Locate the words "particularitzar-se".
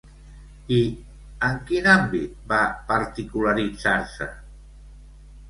2.89-4.31